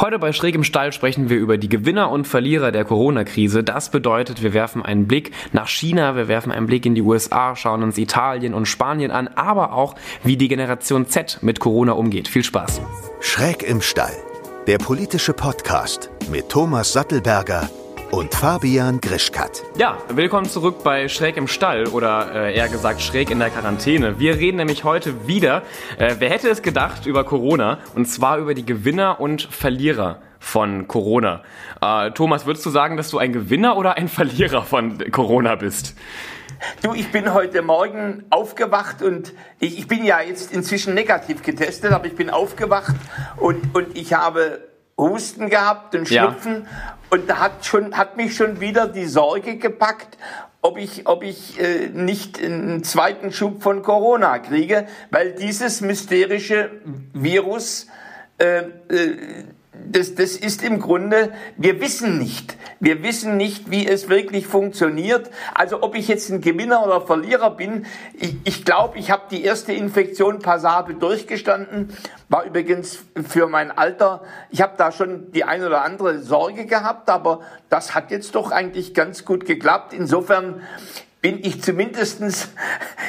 [0.00, 3.62] Heute bei Schräg im Stall sprechen wir über die Gewinner und Verlierer der Corona-Krise.
[3.62, 7.54] Das bedeutet, wir werfen einen Blick nach China, wir werfen einen Blick in die USA,
[7.54, 9.94] schauen uns Italien und Spanien an, aber auch,
[10.24, 12.28] wie die Generation Z mit Corona umgeht.
[12.28, 12.80] Viel Spaß.
[13.20, 14.16] Schräg im Stall,
[14.66, 17.68] der politische Podcast mit Thomas Sattelberger
[18.10, 19.62] und Fabian Grischkat.
[19.78, 24.18] Ja, willkommen zurück bei Schräg im Stall oder äh, eher gesagt Schräg in der Quarantäne.
[24.18, 25.62] Wir reden nämlich heute wieder,
[25.98, 30.88] äh, wer hätte es gedacht, über Corona und zwar über die Gewinner und Verlierer von
[30.88, 31.42] Corona.
[31.80, 35.94] Äh, Thomas, würdest du sagen, dass du ein Gewinner oder ein Verlierer von Corona bist?
[36.82, 41.92] Du, ich bin heute Morgen aufgewacht und ich, ich bin ja jetzt inzwischen negativ getestet,
[41.92, 42.94] aber ich bin aufgewacht
[43.36, 44.69] und, und ich habe
[45.08, 46.96] Husten gehabt und Schnupfen ja.
[47.10, 50.18] und da hat schon hat mich schon wieder die Sorge gepackt,
[50.62, 56.70] ob ich ob ich äh, nicht einen zweiten Schub von Corona kriege, weil dieses mysterische
[57.12, 57.86] Virus
[58.38, 59.44] äh, äh,
[59.86, 62.56] das, das ist im Grunde, wir wissen nicht.
[62.78, 65.30] Wir wissen nicht, wie es wirklich funktioniert.
[65.54, 69.44] Also ob ich jetzt ein Gewinner oder Verlierer bin, ich, ich glaube, ich habe die
[69.44, 71.92] erste Infektion passabel durchgestanden.
[72.28, 77.10] War übrigens für mein Alter, ich habe da schon die ein oder andere Sorge gehabt,
[77.10, 79.92] aber das hat jetzt doch eigentlich ganz gut geklappt.
[79.92, 80.62] Insofern
[81.20, 82.48] bin ich zumindestens,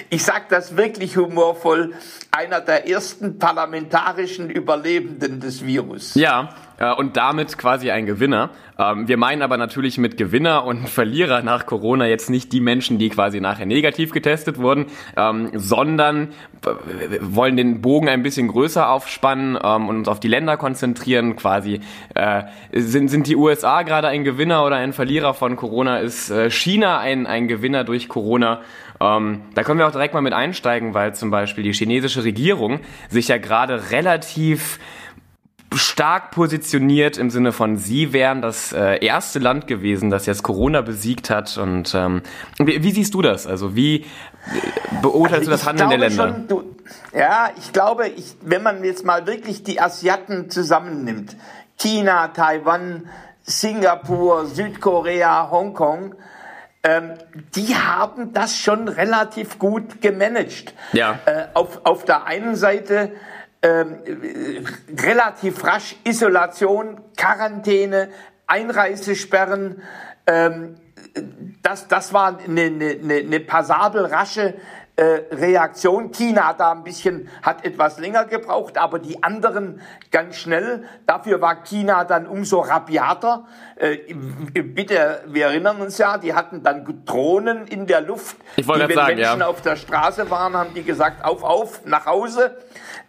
[0.10, 1.94] ich sage das wirklich humorvoll,
[2.32, 6.16] einer der ersten parlamentarischen Überlebenden des Virus.
[6.16, 8.50] Ja, äh, und damit quasi ein Gewinner.
[8.78, 12.98] Ähm, wir meinen aber natürlich mit Gewinner und Verlierer nach Corona jetzt nicht die Menschen,
[12.98, 16.30] die quasi nachher negativ getestet wurden, ähm, sondern
[17.22, 21.36] wollen den Bogen ein bisschen größer aufspannen ähm, und uns auf die Länder konzentrieren.
[21.36, 21.82] Quasi
[22.16, 26.00] äh, sind, die USA gerade ein Gewinner oder ein Verlierer von Corona?
[26.00, 28.62] Ist äh, China ein, ein Gewinner durch Corona?
[29.00, 32.80] Ähm, da können wir auch direkt mal mit einsteigen, weil zum Beispiel die chinesische Regierung
[33.10, 34.80] sich ja gerade relativ
[35.74, 40.82] stark positioniert im Sinne von, sie wären das äh, erste Land gewesen, das jetzt Corona
[40.82, 41.58] besiegt hat.
[41.58, 42.22] Und ähm,
[42.60, 43.48] wie, wie siehst du das?
[43.48, 44.06] Also wie äh,
[45.02, 46.28] beurteilst also du das Handeln der Länder?
[46.28, 46.76] Schon, du,
[47.14, 51.36] ja, ich glaube, ich, wenn man jetzt mal wirklich die Asiaten zusammennimmt,
[51.78, 53.10] China, Taiwan,
[53.44, 56.16] Singapur, Südkorea, Hongkong,
[56.84, 57.14] ähm,
[57.56, 60.74] die haben das schon relativ gut gemanagt.
[60.94, 61.20] Ja.
[61.26, 63.12] Äh, auf, auf der einen Seite
[63.62, 64.00] ähm,
[64.98, 68.10] relativ rasch Isolation, Quarantäne,
[68.48, 69.82] Einreisesperren.
[70.28, 70.76] Ähm,
[71.62, 74.56] das, das war eine, eine, eine passabel rasche äh,
[75.04, 76.12] Reaktion.
[76.12, 79.82] China da ein bisschen, hat etwas länger gebraucht, aber die anderen
[80.12, 80.84] ganz schnell.
[81.06, 83.46] Dafür war China dann umso rabiater.
[83.78, 84.14] Äh,
[84.62, 88.38] bitte, wir erinnern uns ja, die hatten dann Drohnen in der Luft.
[88.58, 89.48] Ich wollte die, wenn sagen, Menschen ja.
[89.48, 92.58] auf der Straße waren, haben die gesagt, auf, auf, nach Hause.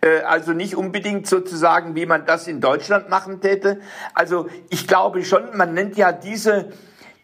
[0.01, 3.81] Äh, also nicht unbedingt sozusagen, wie man das in Deutschland machen täte.
[4.15, 6.71] Also ich glaube schon, man nennt ja diese,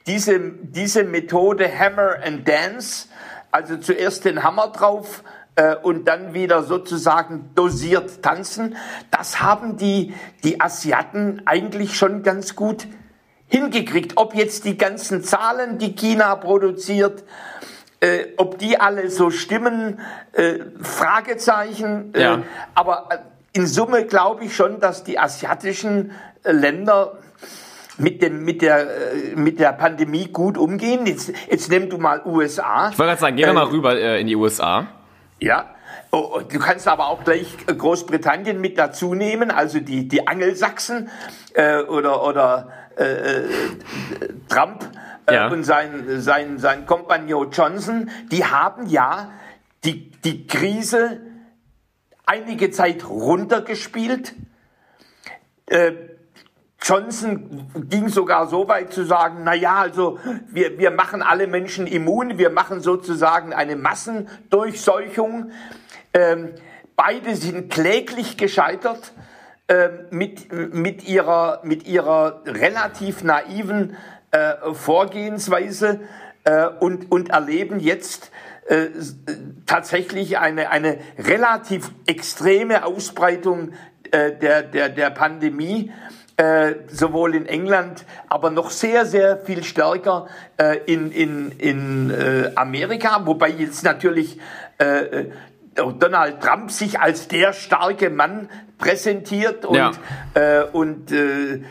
[0.07, 3.09] diese, diese Methode Hammer and Dance.
[3.51, 5.23] Also zuerst den Hammer drauf,
[5.59, 8.77] äh, und dann wieder sozusagen dosiert tanzen.
[9.11, 10.15] Das haben die,
[10.45, 12.87] die Asiaten eigentlich schon ganz gut
[13.49, 14.13] hingekriegt.
[14.17, 17.25] Ob jetzt die ganzen Zahlen, die China produziert,
[17.99, 19.99] äh, ob die alle so stimmen,
[20.33, 22.15] äh, Fragezeichen.
[22.15, 22.43] Äh, ja.
[22.77, 23.19] Aber äh,
[23.53, 26.13] in Summe glaube ich schon, dass die asiatischen
[26.45, 27.19] äh, Länder
[27.99, 31.07] mit, dem, mit, der, äh, mit der Pandemie gut umgehen.
[31.07, 32.91] Jetzt, jetzt nimm du mal USA.
[32.91, 34.87] Ich wollte gerade sagen, gehen wir mal rüber in die USA.
[35.41, 35.75] Ja.
[36.11, 41.11] Oh, oh, du kannst aber auch gleich Großbritannien mit dazu nehmen, also die, die Angelsachsen
[41.53, 43.43] äh, oder, oder äh,
[44.49, 44.89] Trump
[45.27, 45.49] äh, ja.
[45.49, 49.33] und sein, sein, sein Kompagnon Johnson, die haben ja
[49.85, 51.21] die, die Krise
[52.25, 54.35] einige Zeit runtergespielt.
[55.67, 55.93] Äh,
[56.81, 60.19] Johnson ging sogar so weit zu sagen, na ja, also
[60.49, 65.51] wir, wir machen alle Menschen immun, wir machen sozusagen eine Massendurchseuchung.
[66.15, 66.55] Ähm,
[66.97, 69.13] beide sind kläglich gescheitert
[69.67, 73.97] äh, mit, mit, ihrer, mit ihrer relativ naiven
[74.31, 76.01] äh, Vorgehensweise
[76.45, 78.31] äh, und, und erleben jetzt
[78.69, 78.87] äh,
[79.67, 83.73] tatsächlich eine, eine relativ extreme Ausbreitung
[84.11, 85.93] äh, der, der, der Pandemie.
[86.39, 92.53] Äh, sowohl in England, aber noch sehr, sehr viel stärker äh, in, in, in äh,
[92.55, 94.39] Amerika, wobei jetzt natürlich
[94.79, 95.31] äh, äh
[95.75, 98.49] Donald Trump sich als der starke Mann
[98.79, 99.91] präsentiert und, ja.
[100.35, 101.65] äh, und äh,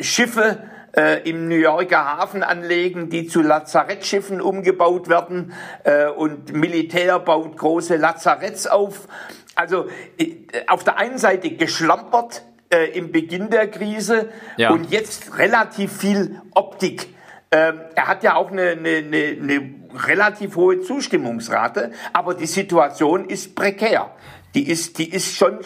[0.00, 0.56] Schiffe
[0.96, 5.52] äh, im New Yorker Hafen anlegen, die zu Lazarettschiffen umgebaut werden
[5.84, 9.06] äh, und Militär baut große Lazaretts auf.
[9.54, 14.70] Also äh, auf der einen Seite geschlampert äh, im Beginn der Krise ja.
[14.70, 17.14] und jetzt relativ viel Optik.
[17.50, 19.74] Ähm, er hat ja auch eine, eine, eine, eine
[20.06, 24.10] relativ hohe Zustimmungsrate, aber die Situation ist prekär.
[24.54, 25.60] Die ist, die ist schon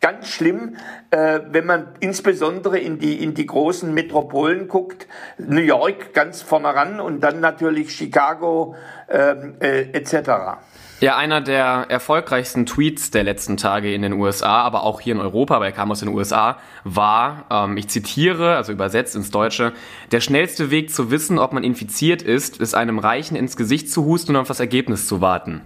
[0.00, 0.76] ganz schlimm,
[1.10, 5.06] äh, wenn man insbesondere in die, in die großen Metropolen guckt.
[5.38, 8.74] New York ganz vorne ran und dann natürlich Chicago
[9.08, 10.58] ähm, äh, etc.
[11.02, 15.20] Ja, einer der erfolgreichsten Tweets der letzten Tage in den USA, aber auch hier in
[15.20, 19.72] Europa, weil er kam aus den USA, war, ähm, ich zitiere, also übersetzt ins Deutsche,
[20.12, 24.04] der schnellste Weg zu wissen, ob man infiziert ist, ist einem Reichen ins Gesicht zu
[24.04, 25.62] husten und auf das Ergebnis zu warten.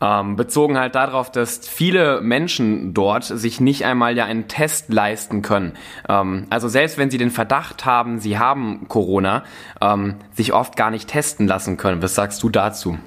[0.00, 5.42] Ähm, bezogen halt darauf, dass viele Menschen dort sich nicht einmal ja einen Test leisten
[5.42, 5.74] können.
[6.08, 9.44] Ähm, also selbst wenn sie den Verdacht haben, sie haben Corona,
[9.80, 12.02] ähm, sich oft gar nicht testen lassen können.
[12.02, 12.98] Was sagst du dazu?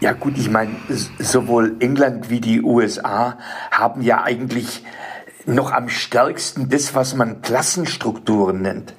[0.00, 0.74] Ja gut, ich meine,
[1.18, 3.36] sowohl England wie die USA
[3.70, 4.82] haben ja eigentlich
[5.46, 8.94] noch am stärksten das, was man Klassenstrukturen nennt.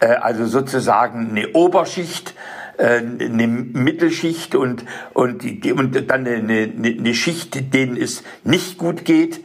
[0.00, 2.34] Äh, also sozusagen eine Oberschicht,
[2.78, 9.44] äh, eine Mittelschicht und, und, und dann eine, eine Schicht, denen es nicht gut geht.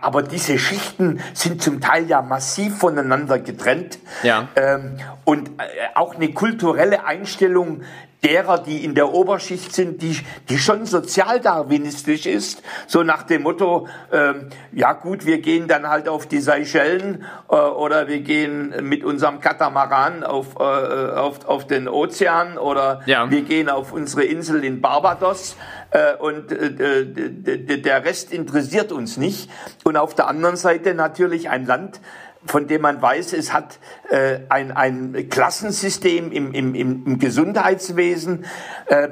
[0.00, 3.98] Aber diese Schichten sind zum Teil ja massiv voneinander getrennt.
[4.22, 4.48] Ja.
[4.56, 5.62] Ähm, und äh,
[5.94, 7.82] auch eine kulturelle Einstellung
[8.24, 10.18] derer, die in der Oberschicht sind, die,
[10.48, 16.08] die schon sozialdarwinistisch ist, so nach dem Motto, ähm, ja gut, wir gehen dann halt
[16.08, 21.88] auf die Seychellen äh, oder wir gehen mit unserem Katamaran auf, äh, auf, auf den
[21.88, 23.30] Ozean oder ja.
[23.30, 25.56] wir gehen auf unsere Insel in Barbados
[25.90, 29.50] äh, und äh, der Rest interessiert uns nicht.
[29.84, 32.00] Und auf der anderen Seite natürlich ein Land,
[32.46, 33.78] von dem man weiß, es hat
[34.10, 38.44] äh, ein, ein Klassensystem im, im, im Gesundheitswesen.
[38.86, 39.08] Äh,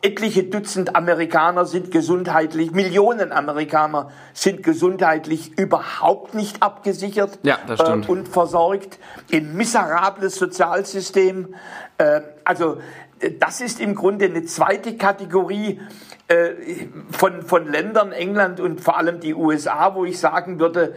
[0.00, 7.58] etliche Dutzend Amerikaner sind gesundheitlich, Millionen Amerikaner sind gesundheitlich überhaupt nicht abgesichert ja.
[7.68, 8.98] Äh, und versorgt.
[9.32, 11.54] Ein miserables Sozialsystem.
[11.98, 12.78] Äh, also
[13.40, 15.80] das ist im Grunde eine zweite Kategorie
[16.28, 16.50] äh,
[17.10, 20.94] von, von Ländern, England und vor allem die USA, wo ich sagen würde,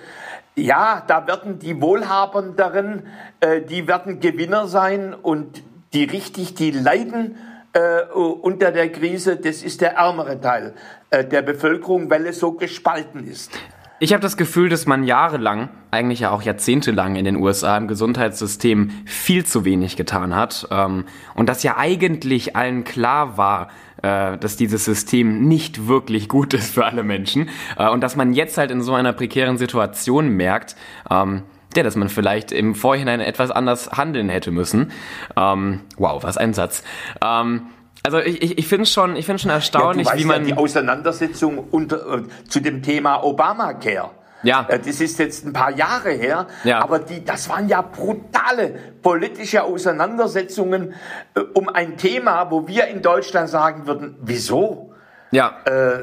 [0.55, 3.03] ja, da werden die Wohlhabenderen,
[3.39, 5.63] äh, die werden Gewinner sein und
[5.93, 7.37] die richtig, die leiden
[7.73, 10.73] äh, unter der Krise, das ist der ärmere Teil
[11.09, 13.51] äh, der Bevölkerung, weil es so gespalten ist.
[13.99, 17.87] Ich habe das Gefühl, dass man jahrelang, eigentlich ja auch jahrzehntelang in den USA im
[17.87, 21.05] Gesundheitssystem viel zu wenig getan hat ähm,
[21.35, 23.69] und dass ja eigentlich allen klar war,
[24.01, 28.33] äh, dass dieses System nicht wirklich gut ist für alle Menschen äh, und dass man
[28.33, 30.75] jetzt halt in so einer prekären Situation merkt,
[31.09, 31.43] ähm,
[31.75, 34.91] ja, dass man vielleicht im Vorhinein etwas anders handeln hätte müssen.
[35.37, 36.83] Ähm, wow, was ein Satz.
[37.23, 37.67] Ähm,
[38.03, 40.61] also ich, ich, ich finde schon, ich finde schon erstaunlich, ja, wie man ja die
[40.61, 44.11] Auseinandersetzung unter, äh, zu dem Thema Obamacare.
[44.43, 44.65] Ja.
[44.69, 46.81] Äh, das ist jetzt ein paar Jahre her, ja.
[46.81, 50.93] aber die, das waren ja brutale politische Auseinandersetzungen
[51.35, 54.93] äh, um ein Thema, wo wir in Deutschland sagen würden, wieso?
[55.31, 55.57] Ja.
[55.65, 55.99] Äh,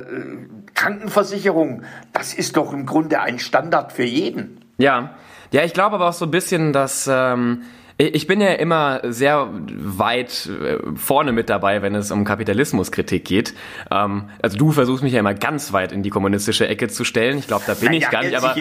[0.75, 1.83] Krankenversicherung,
[2.13, 4.65] das ist doch im Grunde ein Standard für jeden.
[4.79, 5.15] Ja.
[5.51, 7.63] Ja, ich glaube aber auch so ein bisschen, dass ähm,
[8.01, 13.55] ich bin ja immer sehr weit äh, vorne mit dabei, wenn es um Kapitalismuskritik geht.
[13.91, 17.39] Ähm, also du versuchst mich ja immer ganz weit in die kommunistische Ecke zu stellen.
[17.39, 18.37] Ich glaube, da bin Na, ich ja, gar nicht.
[18.37, 18.55] Aber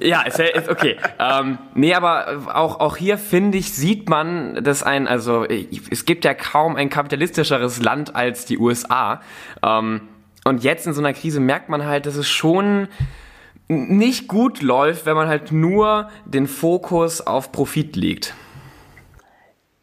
[0.00, 0.96] ja, ist, ist okay.
[1.18, 6.24] ähm, nee, aber auch auch hier finde ich sieht man, dass ein also es gibt
[6.24, 9.20] ja kaum ein kapitalistischeres Land als die USA.
[9.62, 10.00] Ähm,
[10.44, 12.88] und jetzt in so einer Krise merkt man halt, dass es schon
[13.68, 18.34] nicht gut läuft, wenn man halt nur den Fokus auf Profit legt.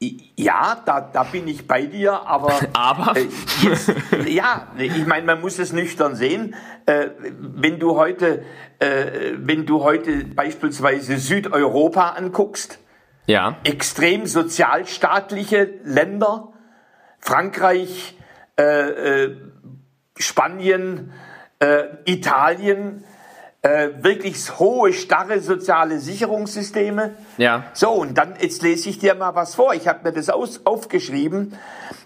[0.02, 3.18] Ja, da, da bin ich bei dir, aber, aber?
[3.18, 3.28] Äh,
[3.62, 3.94] jetzt,
[4.28, 6.56] ja, ich meine, man muss es nüchtern sehen.
[6.86, 8.46] Äh, wenn du heute,
[8.80, 12.80] äh, wenn du heute beispielsweise Südeuropa anguckst,
[13.26, 13.58] ja.
[13.66, 16.54] extrem sozialstaatliche Länder,
[17.20, 18.18] Frankreich,
[18.58, 19.38] äh, äh
[20.22, 21.14] Spanien,
[21.60, 23.06] äh, Italien,
[23.62, 27.16] äh, wirklich hohe, starre soziale Sicherungssysteme.
[27.38, 27.66] Ja.
[27.74, 29.74] So, und dann, jetzt lese ich dir mal was vor.
[29.74, 31.58] Ich habe mir das aus, aufgeschrieben.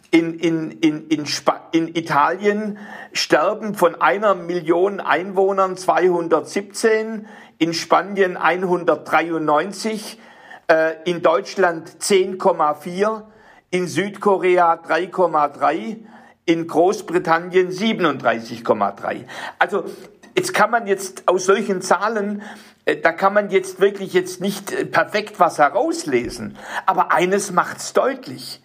[0.09, 2.77] In, in, in, in, Sp in Italien
[3.13, 10.19] sterben von einer Million Einwohnern 217, in Spanien 193,
[10.67, 13.23] äh, in Deutschland 10,4,
[13.71, 15.97] in Südkorea 3,3,
[16.45, 19.25] in Großbritannien 37,3.
[19.57, 19.85] Also
[20.35, 22.41] Jetzt kann man jetzt aus solchen Zahlen,
[22.85, 26.57] äh, da kann man jetzt wirklich jetzt nicht äh, perfekt was herauslesen.
[26.85, 28.61] Aber eines macht's deutlich.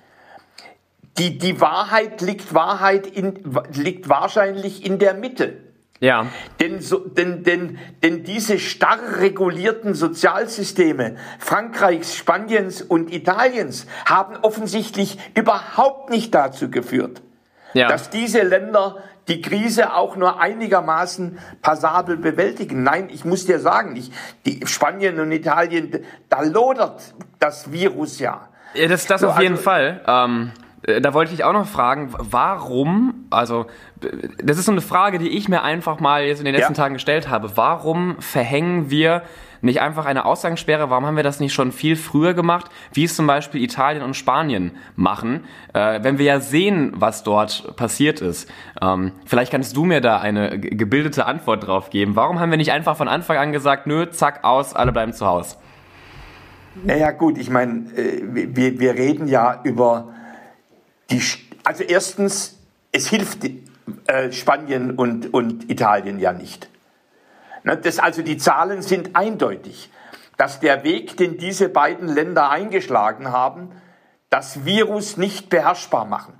[1.18, 5.56] Die, die Wahrheit liegt Wahrheit in, liegt wahrscheinlich in der Mitte.
[6.00, 6.26] Ja.
[6.60, 15.18] Denn, so, denn, denn, denn diese starr regulierten Sozialsysteme Frankreichs, Spaniens und Italiens haben offensichtlich
[15.34, 17.20] überhaupt nicht dazu geführt,
[17.74, 17.88] ja.
[17.88, 22.82] dass diese Länder die Krise auch nur einigermaßen passabel bewältigen.
[22.82, 24.10] Nein, ich muss dir sagen, ich,
[24.46, 28.48] die Spanien und Italien, da lodert das Virus ja.
[28.74, 30.00] ja das das so, auf jeden also, Fall.
[30.06, 30.67] Ähm, äh,
[31.00, 33.66] da wollte ich auch noch fragen, warum, also
[34.42, 36.82] das ist so eine Frage, die ich mir einfach mal jetzt in den letzten ja.
[36.82, 37.56] Tagen gestellt habe.
[37.56, 39.22] Warum verhängen wir
[39.60, 40.88] nicht einfach eine Ausgangssperre?
[40.88, 44.14] Warum haben wir das nicht schon viel früher gemacht, wie es zum Beispiel Italien und
[44.14, 48.48] Spanien machen, äh, wenn wir ja sehen, was dort passiert ist?
[48.80, 52.16] Ähm, vielleicht kannst du mir da eine gebildete Antwort drauf geben.
[52.16, 55.26] Warum haben wir nicht einfach von Anfang an gesagt, nö, zack, aus, alle bleiben zu
[55.26, 55.56] Hause?
[56.84, 60.14] Naja gut, ich meine, äh, wir, wir reden ja über
[61.10, 61.22] die,
[61.64, 62.58] also erstens,
[62.92, 63.40] es hilft
[64.06, 66.68] äh, Spanien und, und Italien ja nicht.
[67.64, 69.90] Ne, das, also die Zahlen sind eindeutig,
[70.36, 73.72] dass der Weg, den diese beiden Länder eingeschlagen haben,
[74.30, 76.37] das Virus nicht beherrschbar machen.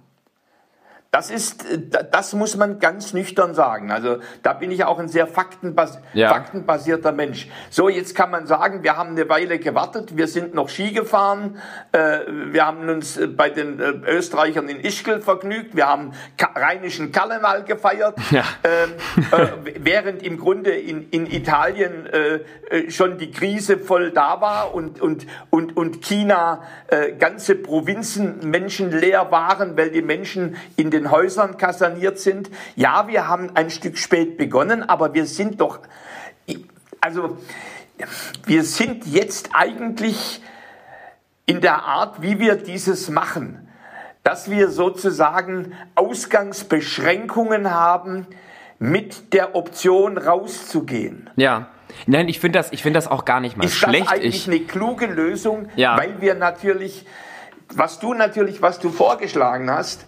[1.11, 1.79] Das ist, äh,
[2.11, 3.91] das muss man ganz nüchtern sagen.
[3.91, 6.29] Also da bin ich auch ein sehr faktenbas ja.
[6.29, 7.49] faktenbasierter Mensch.
[7.71, 11.59] So, jetzt kann man sagen, wir haben eine Weile gewartet, wir sind noch Ski gefahren,
[11.93, 16.51] äh, wir haben uns äh, bei den äh, Österreichern in Ischgl vergnügt, wir haben Ka
[16.55, 18.45] rheinischen Karneval gefeiert, ja.
[18.65, 18.91] ähm,
[19.33, 22.09] äh, während im Grunde in, in Italien
[22.89, 26.63] schon die Krise voll da war und, und, und, und China
[27.19, 32.51] ganze Provinzen menschenleer waren, weil die Menschen in den den Häusern kaserniert sind.
[32.77, 35.81] Ja, wir haben ein Stück spät begonnen, aber wir sind doch,
[37.01, 37.39] also
[38.45, 40.43] wir sind jetzt eigentlich
[41.47, 43.69] in der Art, wie wir dieses machen,
[44.23, 48.27] dass wir sozusagen Ausgangsbeschränkungen haben,
[48.79, 51.31] mit der Option rauszugehen.
[51.37, 51.69] Ja.
[52.07, 54.05] Nein, ich finde das, ich das auch gar nicht mal ist schlecht.
[54.05, 55.97] Ist das eigentlich ich, eine kluge Lösung, ja.
[55.97, 57.07] weil wir natürlich,
[57.75, 60.07] was du natürlich, was du vorgeschlagen hast,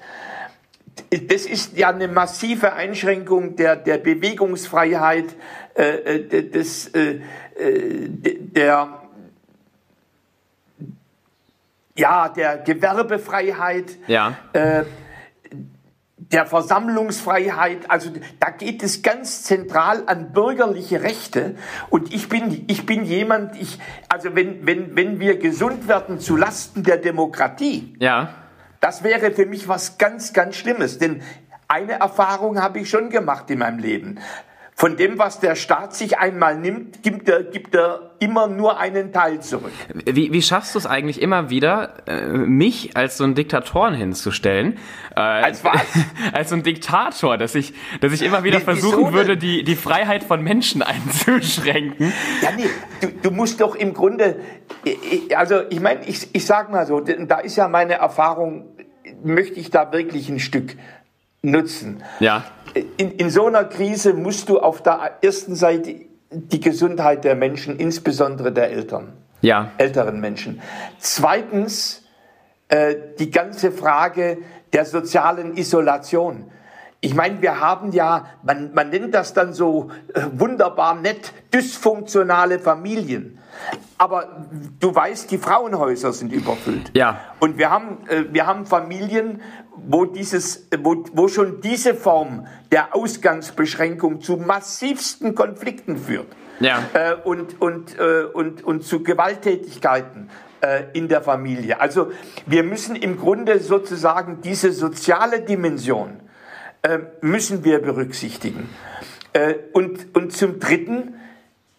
[1.10, 5.36] das ist ja eine massive Einschränkung der, der Bewegungsfreiheit,
[5.74, 7.20] äh, äh des, äh,
[7.58, 9.02] äh der,
[11.96, 14.36] ja, der Gewerbefreiheit, ja.
[14.52, 14.84] Äh,
[16.16, 17.90] der Versammlungsfreiheit.
[17.90, 21.56] Also da geht es ganz zentral an bürgerliche Rechte.
[21.88, 26.36] Und ich bin, ich bin jemand, ich, also wenn, wenn, wenn wir gesund werden zu
[26.36, 28.34] Lasten der Demokratie, ja
[28.80, 31.22] das wäre für mich was ganz, ganz Schlimmes, denn
[31.68, 34.18] eine Erfahrung habe ich schon gemacht in meinem Leben.
[34.80, 39.12] Von dem, was der Staat sich einmal nimmt, gibt er, gibt er immer nur einen
[39.12, 39.72] Teil zurück.
[40.06, 44.78] Wie, wie schaffst du es eigentlich immer wieder, äh, mich als so einen Diktatoren hinzustellen?
[45.14, 45.82] Äh, als was?
[46.32, 49.76] als so ein Diktator, dass ich, dass ich immer wieder nee, versuchen würde, die, die
[49.76, 52.14] Freiheit von Menschen einzuschränken.
[52.40, 52.70] Ja, nee,
[53.02, 54.36] du, du musst doch im Grunde,
[55.36, 58.64] also ich meine, ich, ich sag mal so, da ist ja meine Erfahrung,
[59.22, 60.74] möchte ich da wirklich ein Stück
[61.42, 62.02] nutzen.
[62.20, 62.44] Ja.
[62.96, 67.76] In, in so einer Krise musst du auf der ersten Seite die Gesundheit der Menschen,
[67.76, 69.72] insbesondere der Eltern, ja.
[69.78, 70.60] älteren Menschen.
[70.98, 72.04] Zweitens
[72.68, 74.38] äh, die ganze Frage
[74.72, 76.50] der sozialen Isolation.
[77.00, 82.58] Ich meine, wir haben ja, man, man nennt das dann so äh, wunderbar nett, dysfunktionale
[82.58, 83.38] Familien.
[83.98, 84.46] Aber
[84.78, 86.90] du weißt, die Frauenhäuser sind überfüllt.
[86.94, 87.20] Ja.
[87.40, 89.40] Und wir haben, äh, wir haben Familien,
[89.86, 96.28] wo, dieses, wo, wo schon diese Form der Ausgangsbeschränkung zu massivsten Konflikten führt.
[96.60, 96.82] Ja.
[96.92, 100.28] Äh, und, und, äh, und, und zu Gewalttätigkeiten
[100.60, 101.80] äh, in der Familie.
[101.80, 102.12] Also
[102.46, 106.20] wir müssen im Grunde sozusagen diese soziale Dimension
[106.82, 108.68] äh, müssen wir berücksichtigen.
[109.32, 111.14] Äh, und, und zum Dritten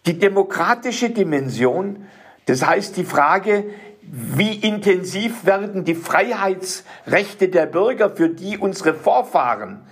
[0.06, 2.06] die demokratische Dimension,
[2.46, 3.64] das heißt die Frage,
[4.10, 9.86] wie intensiv werden die Freiheitsrechte der Bürger, für die unsere Vorfahren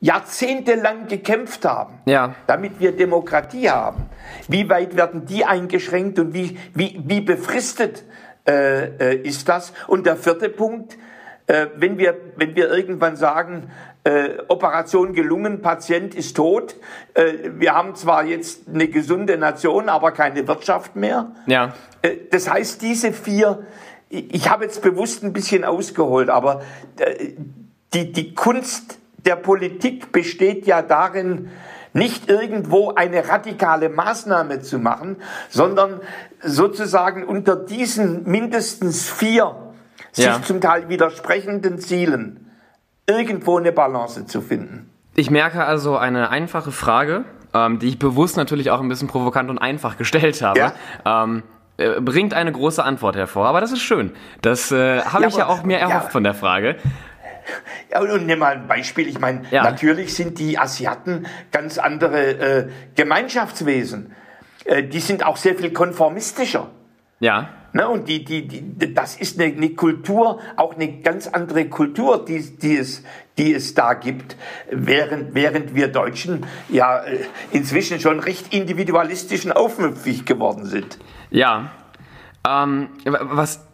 [0.00, 2.34] jahrzehntelang gekämpft haben, ja.
[2.46, 4.08] damit wir Demokratie haben.
[4.46, 8.04] Wie weit werden die eingeschränkt und wie, wie, wie befristet
[8.46, 9.72] äh, äh ist das?
[9.88, 10.96] Und der vierte Punkt,
[11.48, 13.70] äh, wenn, wir, wenn wir irgendwann sagen,
[14.08, 16.76] äh, Operation gelungen, Patient ist tot.
[17.12, 21.32] Äh, wir haben zwar jetzt eine gesunde Nation, aber keine Wirtschaft mehr.
[21.46, 21.74] Ja.
[22.00, 23.66] Äh, das heißt, diese vier,
[24.08, 26.62] ich habe jetzt bewusst ein bisschen ausgeholt, aber
[27.92, 31.50] die, die Kunst der Politik besteht ja darin,
[31.92, 35.16] nicht irgendwo eine radikale Maßnahme zu machen,
[35.50, 36.00] sondern
[36.40, 39.74] sozusagen unter diesen mindestens vier
[40.14, 40.34] ja.
[40.34, 42.47] sich zum Teil widersprechenden Zielen
[43.08, 44.90] irgendwo eine Balance zu finden.
[45.16, 49.50] Ich merke also eine einfache Frage, ähm, die ich bewusst natürlich auch ein bisschen provokant
[49.50, 50.60] und einfach gestellt habe.
[50.60, 50.72] Ja.
[51.04, 51.42] Ähm,
[51.78, 54.12] äh, bringt eine große Antwort hervor, aber das ist schön.
[54.42, 56.10] Das äh, habe ja, ich ja auch mir erhofft ja.
[56.10, 56.76] von der Frage.
[57.90, 59.08] Ja, und nimm mal ein Beispiel.
[59.08, 59.62] Ich meine, ja.
[59.62, 64.12] natürlich sind die Asiaten ganz andere äh, Gemeinschaftswesen.
[64.64, 66.68] Äh, die sind auch sehr viel konformistischer.
[67.20, 67.48] Ja.
[67.78, 72.24] Ne, und die, die, die, das ist eine, eine Kultur, auch eine ganz andere Kultur,
[72.24, 73.04] die, die, es,
[73.38, 74.34] die es da gibt,
[74.68, 77.20] während, während wir Deutschen ja äh,
[77.52, 80.98] inzwischen schon recht individualistisch und aufmüpfig geworden sind.
[81.30, 81.70] Ja.
[82.44, 83.67] Ähm, was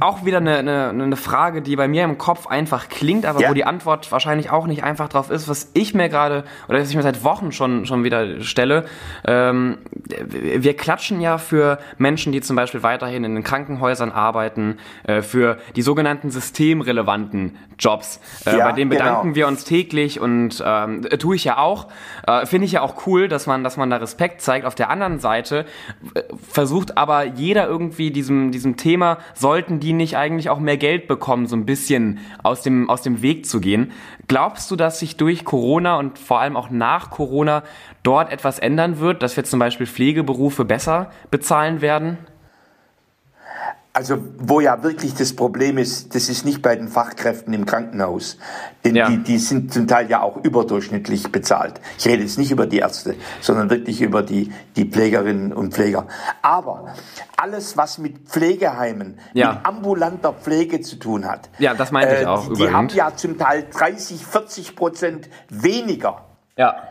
[0.00, 3.50] auch wieder eine, eine, eine Frage, die bei mir im Kopf einfach klingt, aber ja.
[3.50, 6.90] wo die Antwort wahrscheinlich auch nicht einfach drauf ist, was ich mir gerade, oder was
[6.90, 8.84] ich mir seit Wochen schon, schon wieder stelle.
[9.24, 9.78] Ähm,
[10.20, 15.58] wir klatschen ja für Menschen, die zum Beispiel weiterhin in den Krankenhäusern arbeiten, äh, für
[15.76, 18.20] die sogenannten systemrelevanten Jobs.
[18.46, 19.34] Äh, ja, bei denen bedanken genau.
[19.34, 21.88] wir uns täglich und ähm, tue ich ja auch.
[22.26, 24.66] Äh, Finde ich ja auch cool, dass man, dass man da Respekt zeigt.
[24.66, 25.66] Auf der anderen Seite
[26.14, 30.76] äh, versucht aber jeder irgendwie diesem, diesem Thema soll sollten die nicht eigentlich auch mehr
[30.76, 33.92] Geld bekommen, so ein bisschen aus dem, aus dem Weg zu gehen?
[34.26, 37.62] Glaubst du, dass sich durch Corona und vor allem auch nach Corona
[38.02, 42.18] dort etwas ändern wird, dass wir zum Beispiel Pflegeberufe besser bezahlen werden?
[43.96, 48.38] Also wo ja wirklich das Problem ist, das ist nicht bei den Fachkräften im Krankenhaus.
[48.84, 49.08] Denn ja.
[49.08, 51.80] die, die sind zum Teil ja auch überdurchschnittlich bezahlt.
[51.96, 56.08] Ich rede jetzt nicht über die Ärzte, sondern wirklich über die, die Pflegerinnen und Pfleger.
[56.42, 56.96] Aber
[57.36, 59.52] alles, was mit Pflegeheimen, ja.
[59.52, 61.48] mit ambulanter Pflege zu tun hat.
[61.60, 62.48] Ja, das meinte ich äh, auch.
[62.48, 66.24] Die, die haben ja zum Teil 30, 40 Prozent weniger.
[66.56, 66.82] Ja.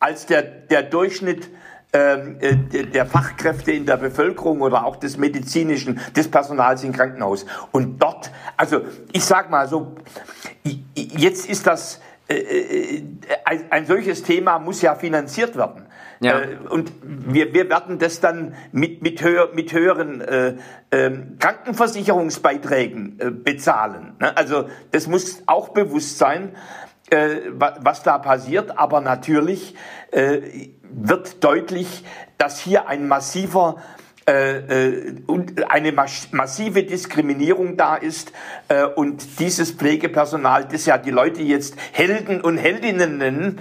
[0.00, 1.48] Als der, der Durchschnitt
[1.94, 7.46] der Fachkräfte in der Bevölkerung oder auch des medizinischen, des Personals im Krankenhaus.
[7.70, 8.80] Und dort, also
[9.12, 9.94] ich sag mal so,
[10.94, 13.02] jetzt ist das, äh, äh,
[13.70, 15.86] ein, solches Thema muss ja finanziert werden.
[16.20, 16.40] Ja.
[16.70, 20.54] Und wir, wir werden das dann mit, mit, höher, mit höheren äh,
[20.90, 24.14] äh, Krankenversicherungsbeiträgen äh, bezahlen.
[24.20, 24.34] Ne?
[24.36, 26.56] Also das muss auch bewusst sein,
[27.10, 28.78] äh, was da passiert.
[28.78, 29.74] Aber natürlich
[30.10, 32.04] äh, wird deutlich,
[32.38, 33.76] dass hier ein massiver
[34.26, 38.32] äh, äh, und eine massive Diskriminierung da ist
[38.68, 43.60] äh, und dieses Pflegepersonal, das ja die Leute jetzt Helden und Heldinnen nennen,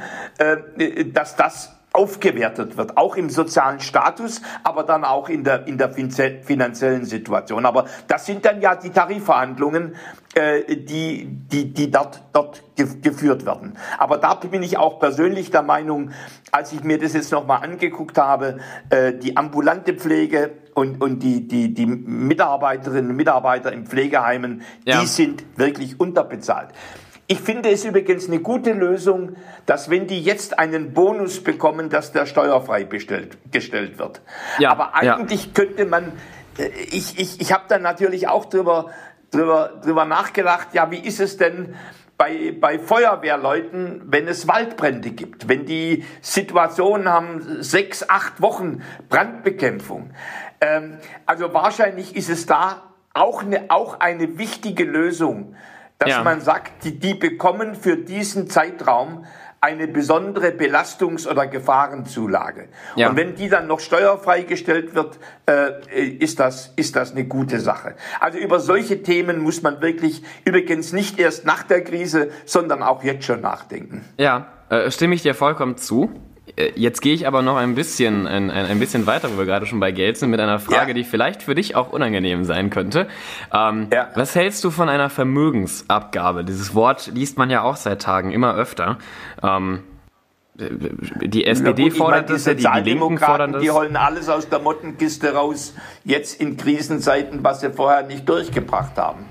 [1.13, 5.91] dass das aufgewertet wird, auch im sozialen Status, aber dann auch in der, in der
[5.91, 7.67] finanziellen Situation.
[7.67, 9.95] Aber das sind dann ja die Tarifverhandlungen,
[10.33, 13.77] äh, die, die, die dort, dort geführt werden.
[13.99, 16.09] Aber da bin ich auch persönlich der Meinung,
[16.51, 18.57] als ich mir das jetzt nochmal angeguckt habe,
[18.89, 24.99] äh, die ambulante Pflege und, und die, die, die Mitarbeiterinnen und Mitarbeiter in Pflegeheimen, ja.
[24.99, 26.69] die sind wirklich unterbezahlt.
[27.27, 32.11] Ich finde es übrigens eine gute Lösung, dass wenn die jetzt einen Bonus bekommen, dass
[32.11, 34.21] der steuerfrei bestellt, gestellt wird.
[34.59, 35.51] Ja, Aber eigentlich ja.
[35.53, 36.11] könnte man,
[36.57, 38.91] äh, ich, ich, ich habe dann natürlich auch drüber,
[39.31, 41.75] drüber, drüber nachgedacht, ja, wie ist es denn,
[42.17, 50.11] bei, bei Feuerwehrleuten, wenn es Waldbrände gibt, wenn die Situationen haben, sechs, acht Wochen Brandbekämpfung.
[50.61, 52.83] Ähm, also wahrscheinlich ist es da
[53.13, 55.55] auch eine, auch eine wichtige Lösung,
[56.03, 56.23] dass ja.
[56.23, 59.25] man sagt, die, die bekommen für diesen Zeitraum
[59.61, 62.67] eine besondere Belastungs- oder Gefahrenzulage.
[62.97, 63.09] Ja.
[63.09, 67.61] Und wenn die dann noch steuerfrei gestellt wird, äh, ist, das, ist das eine gute
[67.61, 67.95] Sache.
[68.19, 73.05] Also über solche Themen muss man wirklich übrigens nicht erst nach der Krise, sondern auch
[73.05, 74.03] jetzt schon nachdenken.
[74.17, 76.11] Ja, äh, stimme ich dir vollkommen zu.
[76.55, 79.65] Äh, jetzt gehe ich aber noch ein bisschen, ein, ein bisschen weiter, wo wir gerade
[79.65, 80.93] schon bei Geld sind, mit einer Frage, ja.
[80.93, 83.07] die vielleicht für dich auch unangenehm sein könnte.
[83.53, 84.09] Ähm, ja.
[84.15, 86.43] Was hältst du von einer Vermögensabgabe?
[86.43, 88.97] Dieses Wort liest man ja auch seit Tagen immer öfter.
[89.41, 89.83] Ähm,
[90.55, 93.63] die SPD gut, fordert das, die, die Linken fordern das.
[93.63, 98.95] Die holen alles aus der Mottenkiste raus, jetzt in Krisenzeiten, was sie vorher nicht durchgebracht
[98.97, 99.25] haben.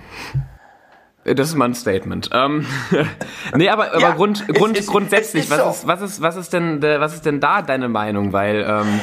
[1.25, 2.31] Das ist mal ein Statement.
[2.33, 2.67] Ähm,
[3.55, 6.53] nee, aber, aber ja, Grund, Grund, ist, grundsätzlich, ist was, ist, was, ist, was, ist
[6.53, 8.33] denn, was ist denn da deine Meinung?
[8.33, 9.01] Weil ähm,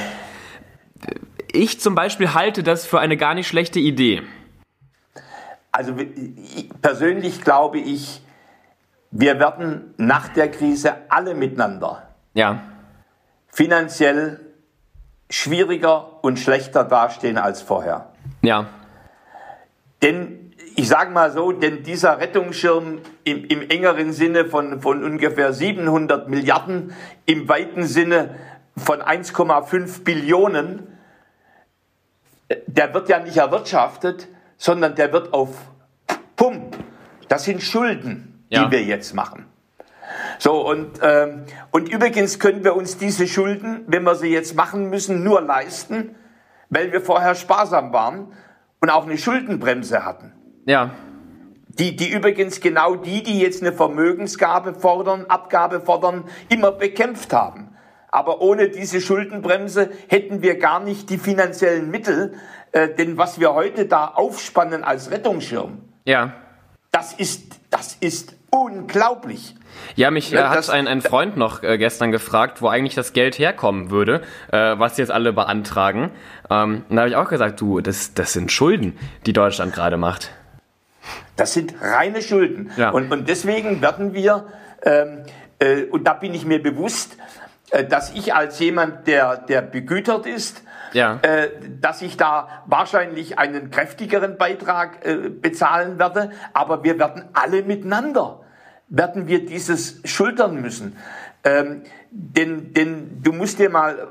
[1.52, 4.24] ich zum Beispiel halte das für eine gar nicht schlechte Idee.
[5.72, 5.96] Also
[6.82, 8.22] persönlich glaube ich,
[9.12, 12.62] wir werden nach der Krise alle miteinander ja.
[13.48, 14.40] finanziell
[15.30, 18.12] schwieriger und schlechter dastehen als vorher.
[18.42, 18.68] Ja.
[20.02, 20.39] Denn
[20.76, 26.30] ich sage mal so, denn dieser Rettungsschirm im, im engeren Sinne von, von ungefähr 700
[26.30, 26.94] Milliarden,
[27.26, 28.36] im weiten Sinne
[28.78, 30.88] von 1,5 Billionen,
[32.68, 34.28] der wird ja nicht erwirtschaftet,
[34.58, 35.50] sondern der wird auf
[36.36, 36.78] Pump.
[37.28, 38.72] Das sind Schulden, die ja.
[38.72, 39.46] wir jetzt machen.
[40.40, 44.90] So, und, ähm, und übrigens können wir uns diese Schulden, wenn wir sie jetzt machen
[44.90, 46.16] müssen, nur leisten,
[46.70, 48.34] weil wir vorher sparsam waren
[48.80, 50.34] und auch eine Schuldenbremse hatten.
[50.70, 50.92] Ja.
[51.68, 57.76] Die, die übrigens genau die, die jetzt eine Vermögensgabe fordern, Abgabe fordern, immer bekämpft haben.
[58.12, 62.36] Aber ohne diese Schuldenbremse hätten wir gar nicht die finanziellen Mittel,
[62.72, 66.34] äh, denn was wir heute da aufspannen als Rettungsschirm, ja.
[66.92, 69.56] das ist, das ist unglaublich.
[69.96, 73.40] Ja, mich äh, hat ein, ein Freund noch äh, gestern gefragt, wo eigentlich das Geld
[73.40, 76.12] herkommen würde, äh, was jetzt alle beantragen.
[76.50, 79.98] Ähm, und da habe ich auch gesagt, du, das, das sind Schulden, die Deutschland gerade
[79.98, 80.32] macht.
[81.36, 82.72] Das sind reine Schulden.
[82.78, 82.90] Ja.
[82.90, 84.48] Und, und deswegen werden wir,
[84.84, 85.24] ähm,
[85.60, 87.18] äh, und da bin ich mir bewusst,
[87.72, 91.20] äh, dass ich als jemand, der, der begütert ist, ja.
[91.22, 97.64] äh, dass ich da wahrscheinlich einen kräftigeren Beitrag äh, bezahlen werde, aber wir werden alle
[97.64, 98.42] miteinander,
[98.88, 100.98] werden wir dieses schultern müssen.
[101.44, 104.08] Ähm, denn, denn du musst dir mal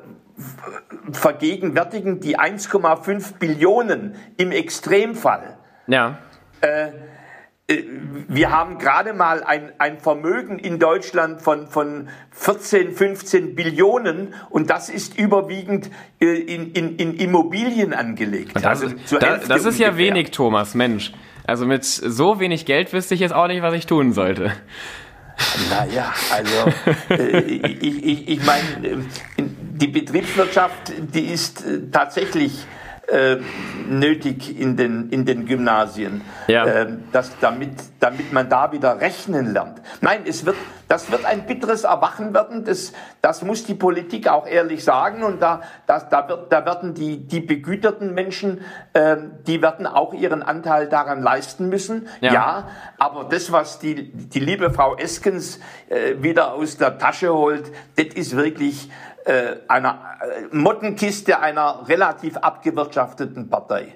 [1.12, 5.57] vergegenwärtigen, die 1,5 Billionen im Extremfall.
[5.88, 6.18] Ja.
[6.61, 6.88] Äh,
[7.71, 7.85] äh,
[8.29, 14.71] wir haben gerade mal ein, ein Vermögen in Deutschland von, von 14, 15 Billionen und
[14.71, 18.53] das ist überwiegend äh, in, in, in Immobilien angelegt.
[18.55, 21.12] Das, also da, das ist ja wenig, Thomas, Mensch.
[21.47, 24.53] Also mit so wenig Geld wüsste ich jetzt auch nicht, was ich tun sollte.
[25.71, 26.73] Naja, also
[27.11, 29.05] äh, ich, ich, ich meine,
[29.37, 32.66] die Betriebswirtschaft, die ist tatsächlich
[33.09, 33.38] äh,
[33.88, 36.66] nötig in den, in den Gymnasien, ja.
[36.66, 39.81] äh, dass, damit, damit man da wieder rechnen lernt.
[40.03, 40.57] Nein, es wird,
[40.88, 42.92] das wird ein bitteres Erwachen werden, das,
[43.23, 47.27] das muss die Politik auch ehrlich sagen und da, das, da, wird, da werden die,
[47.27, 48.61] die begüterten Menschen,
[48.92, 49.16] äh,
[49.47, 52.09] die werden auch ihren Anteil daran leisten müssen.
[52.21, 52.68] Ja, ja
[52.99, 58.09] aber das, was die, die liebe Frau Eskens äh, wieder aus der Tasche holt, das
[58.14, 58.90] ist wirklich
[59.29, 63.95] äh, einer äh, Mottenkiste einer relativ abgewirtschafteten Partei.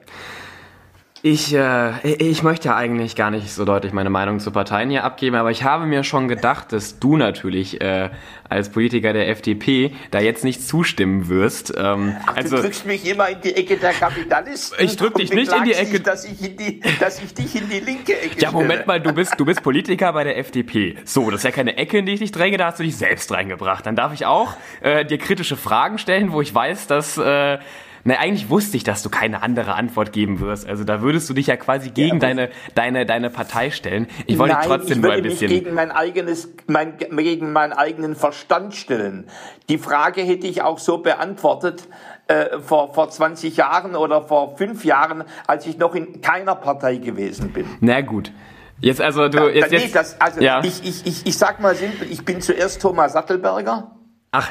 [1.25, 5.05] Ich, äh, ich möchte ja eigentlich gar nicht so deutlich meine Meinung zu Parteien hier
[5.05, 8.11] abgeben, aber ich habe mir schon gedacht, dass du natürlich äh,
[8.49, 11.73] als Politiker der FDP da jetzt nicht zustimmen wirst.
[11.79, 14.85] Ähm, Ach, also, du drückst mich immer in die Ecke der Kapitalisten.
[14.85, 15.93] Ich drück dich nicht in die Ecke.
[15.93, 19.01] Dich, dass, ich in die, dass ich dich in die linke Ecke Ja, Moment mal,
[19.01, 20.97] du bist, du bist Politiker bei der FDP.
[21.05, 22.97] So, das ist ja keine Ecke, in die ich dich dränge, da hast du dich
[22.97, 23.87] selbst reingebracht.
[23.87, 27.17] Dann darf ich auch äh, dir kritische Fragen stellen, wo ich weiß, dass...
[27.17, 27.59] Äh,
[28.05, 30.69] na, eigentlich wusste ich, dass du keine andere Antwort geben wirst.
[30.69, 34.09] Also da würdest du dich ja quasi gegen ja, deine, deine, deine Partei stellen.
[34.27, 35.51] Ich wollte Nein, trotzdem ich nur ein bisschen.
[35.51, 39.29] Mich gegen mein eigenes, mein, gegen meinen eigenen Verstand stellen.
[39.69, 41.89] Die Frage hätte ich auch so beantwortet,
[42.29, 46.97] äh, vor, vor 20 Jahren oder vor fünf Jahren, als ich noch in keiner Partei
[46.97, 47.67] gewesen bin.
[47.81, 48.33] Na gut.
[48.81, 50.61] Jetzt also du jetzt, nee, das, also ja.
[50.65, 53.93] ich, ich, ich, ich sag mal simpel, ich bin zuerst Thomas Sattelberger.
[54.33, 54.51] Ach.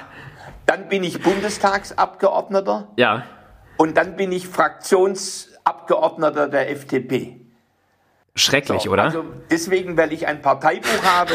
[0.65, 2.87] Dann bin ich Bundestagsabgeordneter.
[2.95, 3.23] Ja.
[3.77, 7.41] Und dann bin ich Fraktionsabgeordneter der FDP.
[8.33, 9.03] Schrecklich, so, oder?
[9.03, 11.33] Also deswegen, weil ich ein Parteibuch habe,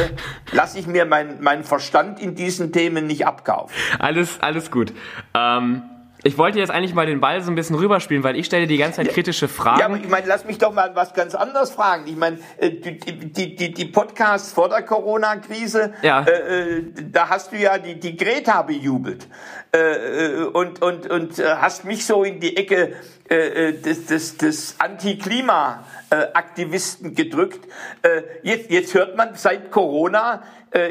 [0.53, 3.75] lasse ich mir meinen mein Verstand in diesen Themen nicht abkaufen.
[3.99, 4.94] Alles, alles gut.
[5.35, 5.83] Ähm,
[6.27, 8.77] ich wollte jetzt eigentlich mal den Ball so ein bisschen rüberspielen, weil ich stelle die
[8.77, 9.81] ganze Zeit kritische Fragen.
[9.81, 12.07] Ja, aber ich meine, lass mich doch mal was ganz anderes fragen.
[12.07, 16.23] Ich meine, äh, die, die, die, die Podcasts vor der Corona-Krise, ja.
[16.23, 19.29] äh, äh da hast du ja die, die Greta bejubelt
[19.73, 22.95] äh, äh, und, und, und hast mich so in die Ecke
[23.29, 27.69] äh, des, des, des Anti-Klima-Aktivisten gedrückt.
[28.03, 30.43] Äh, jetzt, jetzt hört man, seit Corona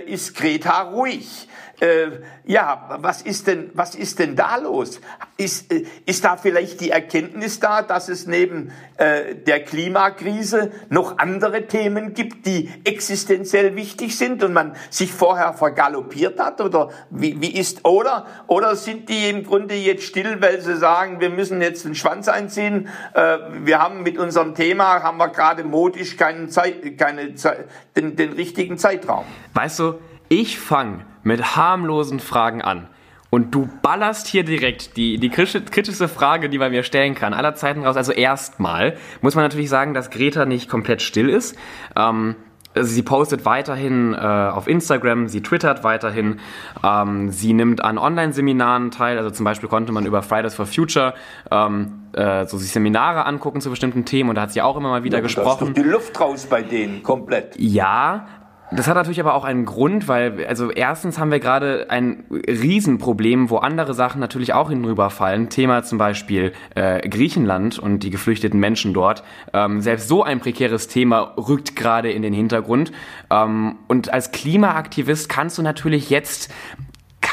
[0.07, 1.47] ist Greta ruhig
[1.79, 2.07] äh,
[2.45, 5.01] ja, was ist denn, was ist denn da los?
[5.37, 11.17] Ist, äh, ist da vielleicht die Erkenntnis da, dass es neben äh, der Klimakrise noch
[11.17, 16.61] andere Themen gibt, die existenziell wichtig sind und man sich vorher vergaloppiert hat?
[16.61, 21.19] Oder wie, wie ist, oder, oder sind die im Grunde jetzt still, weil sie sagen,
[21.19, 25.63] wir müssen jetzt den Schwanz einziehen, äh, wir haben mit unserem Thema, haben wir gerade
[25.63, 29.25] modisch keinen Zeit, keine Zeit, den, den richtigen Zeitraum?
[29.53, 29.95] Weißt du,
[30.29, 32.87] ich fange mit harmlosen Fragen an.
[33.29, 37.55] Und du ballerst hier direkt die, die kritischste Frage, die man mir stellen kann, aller
[37.55, 37.97] Zeiten raus.
[37.97, 41.57] Also erstmal muss man natürlich sagen, dass Greta nicht komplett still ist.
[41.97, 42.35] Ähm,
[42.75, 46.39] sie postet weiterhin äh, auf Instagram, sie twittert weiterhin,
[46.83, 51.13] ähm, sie nimmt an Online-Seminaren teil, also zum Beispiel konnte man über Fridays for Future
[51.51, 54.89] ähm, äh, so sich Seminare angucken zu bestimmten Themen und da hat sie auch immer
[54.89, 55.45] mal wieder ja, gesprochen.
[55.59, 57.55] Da ist doch die Luft raus bei denen, komplett.
[57.57, 58.27] Ja,
[58.71, 63.49] Das hat natürlich aber auch einen Grund, weil, also erstens haben wir gerade ein Riesenproblem,
[63.49, 65.49] wo andere Sachen natürlich auch hinüberfallen.
[65.49, 69.23] Thema zum Beispiel äh, Griechenland und die geflüchteten Menschen dort.
[69.53, 72.91] Ähm, selbst so ein prekäres Thema rückt gerade in den Hintergrund.
[73.29, 76.51] Ähm, und als Klimaaktivist kannst du natürlich jetzt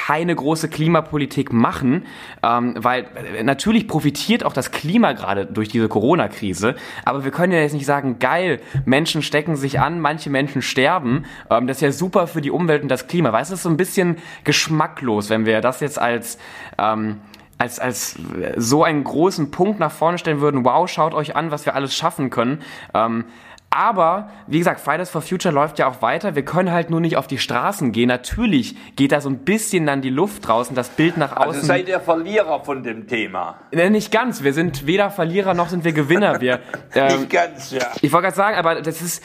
[0.07, 2.07] keine große Klimapolitik machen,
[2.43, 7.53] ähm, weil äh, natürlich profitiert auch das Klima gerade durch diese Corona-Krise, aber wir können
[7.53, 11.83] ja jetzt nicht sagen, geil, Menschen stecken sich an, manche Menschen sterben, ähm, das ist
[11.83, 13.33] ja super für die Umwelt und das Klima.
[13.33, 16.38] Weißt du, es ist so ein bisschen geschmacklos, wenn wir das jetzt als
[16.79, 17.21] ähm,
[17.59, 18.19] als, als
[18.57, 21.95] so einen großen Punkt nach vorne stellen würden, wow, schaut euch an, was wir alles
[21.95, 22.61] schaffen können.
[22.93, 23.25] Ähm,
[23.75, 26.35] aber, wie gesagt, Fridays for Future läuft ja auch weiter.
[26.35, 28.09] Wir können halt nur nicht auf die Straßen gehen.
[28.09, 31.55] Natürlich geht da so ein bisschen dann die Luft draußen, das Bild nach also außen.
[31.55, 33.57] Also seid ihr Verlierer von dem Thema?
[33.73, 34.43] Nee, nicht ganz.
[34.43, 36.41] Wir sind weder Verlierer noch sind wir Gewinner.
[36.43, 36.61] Wir,
[36.95, 37.87] ähm, nicht ganz, ja.
[38.03, 39.23] Ich wollte gerade sagen, aber das ist,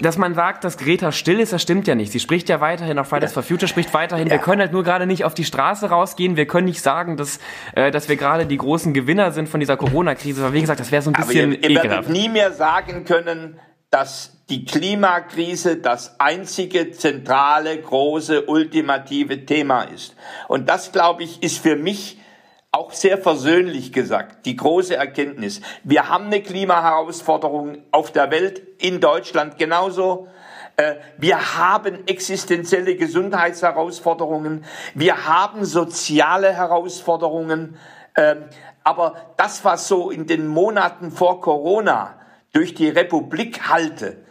[0.00, 2.12] dass man sagt, dass Greta still ist, das stimmt ja nicht.
[2.12, 4.28] Sie spricht ja weiterhin, auch Fridays for Future spricht weiterhin.
[4.28, 4.34] Ja.
[4.34, 6.36] Wir können halt nur gerade nicht auf die Straße rausgehen.
[6.36, 7.38] Wir können nicht sagen, dass,
[7.74, 10.42] äh, dass wir gerade die großen Gewinner sind von dieser Corona-Krise.
[10.42, 13.04] Aber wie gesagt, das wäre so ein bisschen Aber ihr, ihr werdet nie mehr sagen
[13.04, 20.16] können, dass die Klimakrise das einzige zentrale, große, ultimative Thema ist.
[20.48, 22.18] Und das, glaube ich, ist für mich
[22.70, 25.60] auch sehr versöhnlich gesagt, die große Erkenntnis.
[25.84, 30.28] Wir haben eine Klimaherausforderung auf der Welt, in Deutschland genauso.
[30.76, 34.64] Äh, wir haben existenzielle Gesundheitsherausforderungen.
[34.94, 37.76] Wir haben soziale Herausforderungen.
[38.16, 38.44] Ähm,
[38.84, 42.20] aber das, was so in den Monaten vor Corona
[42.52, 44.24] durch die Republik halte,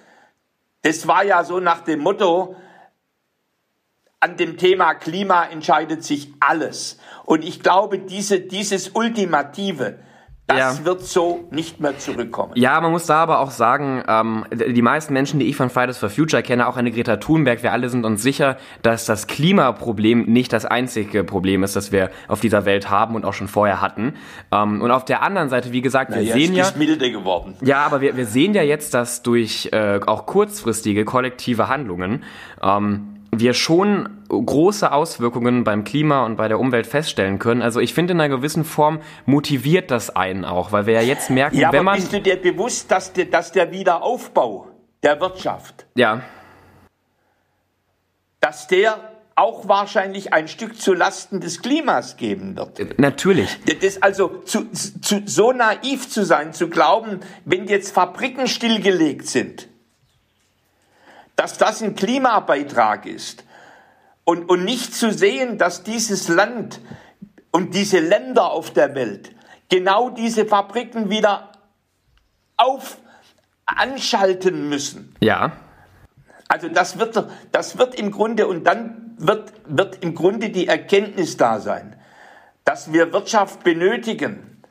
[0.83, 2.55] das war ja so nach dem Motto,
[4.19, 6.97] an dem Thema Klima entscheidet sich alles.
[7.27, 9.99] Und ich glaube, diese, dieses Ultimative,
[10.47, 10.85] das ja.
[10.85, 12.53] wird so nicht mehr zurückkommen.
[12.55, 15.97] Ja, man muss da aber auch sagen, ähm, die meisten Menschen, die ich von Fridays
[15.97, 20.21] for Future kenne, auch eine Greta Thunberg, wir alle sind uns sicher, dass das Klimaproblem
[20.23, 23.81] nicht das einzige Problem ist, das wir auf dieser Welt haben und auch schon vorher
[23.81, 24.13] hatten.
[24.53, 26.63] Ähm, und auf der anderen Seite, wie gesagt, wir Na, sehen ja...
[26.63, 27.55] Ist milde geworden.
[27.61, 32.23] Ja, aber wir, wir sehen ja jetzt, dass durch äh, auch kurzfristige kollektive Handlungen
[32.63, 37.61] ähm, wir schon große Auswirkungen beim Klima und bei der Umwelt feststellen können.
[37.61, 41.29] Also ich finde in einer gewissen Form motiviert das einen auch, weil wir ja jetzt
[41.29, 41.95] merken, ja, wenn man...
[41.95, 44.67] bist du dir bewusst, dass der, dass der Wiederaufbau
[45.03, 45.85] der Wirtschaft...
[45.95, 46.21] Ja.
[48.39, 52.99] Dass der auch wahrscheinlich ein Stück zu Lasten des Klimas geben wird.
[52.99, 53.59] Natürlich.
[53.81, 59.69] Das also zu, zu, so naiv zu sein, zu glauben, wenn jetzt Fabriken stillgelegt sind,
[61.37, 63.45] dass das ein Klimabeitrag ist
[64.25, 66.81] und, und nicht zu sehen, dass dieses Land
[67.51, 69.31] und diese Länder auf der Welt
[69.69, 71.51] genau diese Fabriken wieder
[72.57, 72.97] auf
[73.65, 75.15] anschalten müssen.
[75.21, 75.53] Ja.
[76.47, 81.37] Also das wird, das wird im Grunde, und dann wird, wird im Grunde die Erkenntnis
[81.37, 81.95] da sein,
[82.63, 84.63] dass wir Wirtschaft benötigen,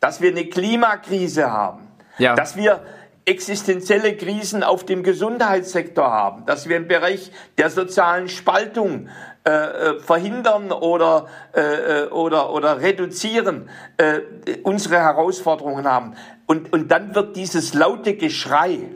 [0.00, 2.34] dass wir eine Klimakrise haben, ja.
[2.34, 2.84] dass wir
[3.26, 9.08] existenzielle Krisen auf dem Gesundheitssektor haben, dass wir im Bereich der sozialen Spaltung
[9.46, 14.20] äh, äh verhindern oder, äh, äh, oder, oder reduzieren, äh,
[14.62, 16.14] unsere Herausforderungen haben.
[16.46, 18.90] Und, und dann wird dieses laute Geschrei,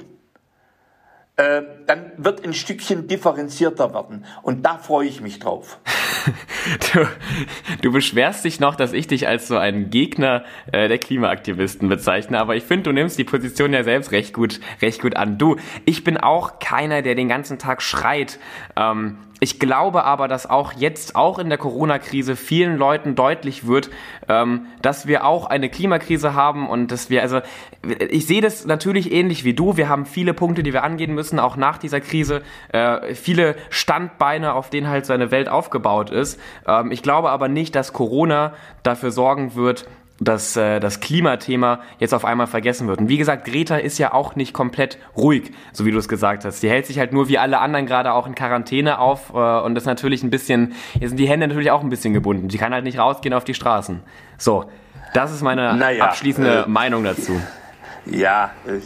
[1.38, 4.24] äh, dann wird ein Stückchen differenzierter werden.
[4.42, 5.79] Und da freue ich mich drauf.
[6.92, 7.07] du,
[7.81, 12.40] du, beschwerst dich noch, dass ich dich als so einen Gegner äh, der Klimaaktivisten bezeichne,
[12.40, 15.38] aber ich finde, du nimmst die Position ja selbst recht gut, recht gut an.
[15.38, 18.40] Du, ich bin auch keiner, der den ganzen Tag schreit.
[18.77, 23.90] Ähm, ich glaube aber, dass auch jetzt, auch in der Corona-Krise, vielen Leuten deutlich wird,
[24.29, 27.40] ähm, dass wir auch eine Klimakrise haben und dass wir, also
[28.11, 29.77] ich sehe das natürlich ähnlich wie du.
[29.77, 32.42] Wir haben viele Punkte, die wir angehen müssen, auch nach dieser Krise.
[32.72, 36.40] Äh, viele Standbeine, auf denen halt so eine Welt aufgebaut ist.
[36.66, 39.87] Ähm, ich glaube aber nicht, dass Corona dafür sorgen wird,
[40.21, 42.99] dass äh, das Klimathema jetzt auf einmal vergessen wird.
[42.99, 46.45] Und wie gesagt, Greta ist ja auch nicht komplett ruhig, so wie du es gesagt
[46.45, 46.61] hast.
[46.61, 49.77] Sie hält sich halt nur wie alle anderen gerade auch in Quarantäne auf äh, und
[49.77, 52.51] ist natürlich ein bisschen, hier sind die Hände natürlich auch ein bisschen gebunden.
[52.51, 54.03] Sie kann halt nicht rausgehen auf die Straßen.
[54.37, 54.71] So,
[55.15, 57.41] das ist meine naja, abschließende äh, Meinung dazu.
[58.07, 58.81] Ja, äh,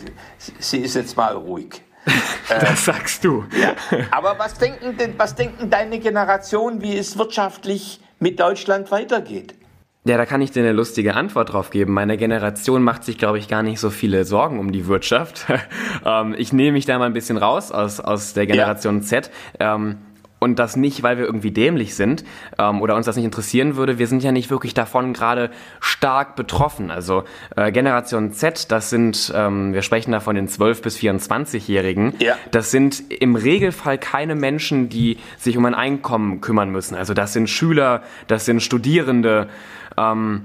[0.58, 1.82] sie ist jetzt mal ruhig.
[2.48, 3.44] das sagst du.
[3.60, 3.74] Ja.
[4.10, 9.54] Aber was denken denn, was denken deine Generation, wie es wirtschaftlich mit Deutschland weitergeht?
[10.04, 11.92] Ja, da kann ich dir eine lustige Antwort drauf geben.
[11.92, 15.46] Meine Generation macht sich, glaube ich, gar nicht so viele Sorgen um die Wirtschaft.
[16.04, 19.02] ähm, ich nehme mich da mal ein bisschen raus aus, aus der Generation ja.
[19.02, 19.30] Z.
[19.60, 19.98] Ähm,
[20.42, 22.24] und das nicht, weil wir irgendwie dämlich sind
[22.58, 24.00] ähm, oder uns das nicht interessieren würde.
[24.00, 26.90] Wir sind ja nicht wirklich davon gerade stark betroffen.
[26.90, 27.22] Also
[27.54, 32.34] äh, Generation Z, das sind, ähm, wir sprechen da von den 12- bis 24-Jährigen, ja.
[32.50, 36.96] das sind im Regelfall keine Menschen, die sich um ein Einkommen kümmern müssen.
[36.96, 39.48] Also das sind Schüler, das sind Studierende.
[39.96, 40.42] Ähm,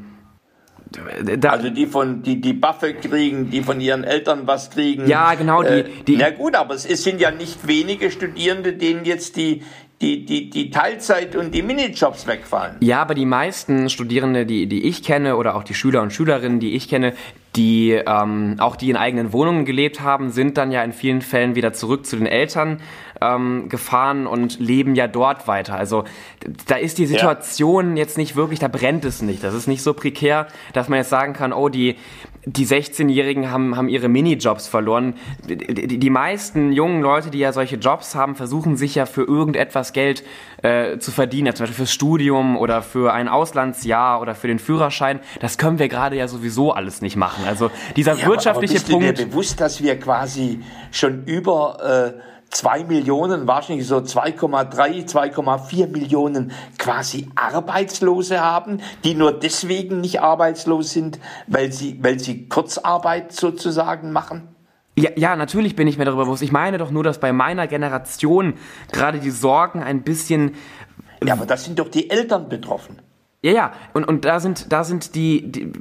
[1.37, 5.07] da, also die von die die Buffe kriegen, die von ihren Eltern was kriegen.
[5.07, 5.61] Ja, genau.
[5.61, 9.63] Die, äh, die, na gut, aber es sind ja nicht wenige Studierende, denen jetzt die
[10.01, 12.75] die, die, die Teilzeit und die Minijobs wegfallen.
[12.81, 16.59] Ja, aber die meisten Studierende, die, die ich kenne oder auch die Schüler und Schülerinnen,
[16.59, 17.13] die ich kenne,
[17.57, 21.55] die ähm, auch die in eigenen Wohnungen gelebt haben, sind dann ja in vielen Fällen
[21.55, 22.79] wieder zurück zu den Eltern
[23.19, 25.75] ähm, gefahren und leben ja dort weiter.
[25.75, 26.03] Also
[26.67, 28.03] da ist die Situation ja.
[28.03, 29.43] jetzt nicht wirklich, da brennt es nicht.
[29.43, 31.95] Das ist nicht so prekär, dass man jetzt sagen kann, oh, die,
[32.45, 35.15] die 16-Jährigen haben, haben ihre Minijobs verloren.
[35.49, 39.93] Die, die, meisten jungen Leute, die ja solche Jobs haben, versuchen sich ja für irgendetwas
[39.93, 40.23] Geld
[40.63, 45.19] äh, zu verdienen, zum Beispiel fürs Studium oder für ein Auslandsjahr oder für den Führerschein.
[45.39, 47.45] Das können wir gerade ja sowieso alles nicht machen.
[47.47, 49.19] Also dieser ja, wirtschaftliche aber bist Punkt.
[49.19, 56.51] Dir bewusst, dass wir quasi schon über äh, zwei Millionen, wahrscheinlich so 2,3, 2,4 Millionen
[56.77, 64.11] quasi Arbeitslose haben, die nur deswegen nicht arbeitslos sind, weil sie, weil sie Kurzarbeit sozusagen
[64.11, 64.56] machen?
[64.97, 66.41] Ja, ja, natürlich bin ich mir darüber bewusst.
[66.41, 68.55] Ich meine doch nur, dass bei meiner Generation
[68.91, 70.55] gerade die Sorgen ein bisschen.
[71.23, 72.99] Ja, aber das sind doch die Eltern betroffen.
[73.43, 75.71] Ja, ja, und, und da sind, da sind die, die,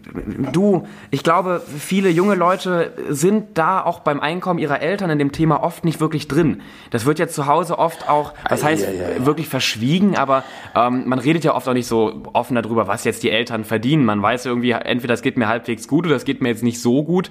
[0.53, 5.33] du, ich glaube, viele junge Leute sind da auch beim Einkommen ihrer Eltern in dem
[5.33, 6.61] Thema oft nicht wirklich drin.
[6.90, 9.25] Das wird ja zu Hause oft auch, was heißt ja, ja, ja.
[9.25, 13.23] wirklich verschwiegen, aber ähm, man redet ja oft auch nicht so offen darüber, was jetzt
[13.23, 14.05] die Eltern verdienen.
[14.05, 16.83] Man weiß irgendwie, entweder das geht mir halbwegs gut oder das geht mir jetzt nicht
[16.83, 17.31] so gut.